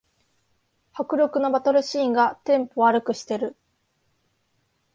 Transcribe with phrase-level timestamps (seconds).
[0.93, 3.55] 迫力のバトルシーンがテンポ悪くしてる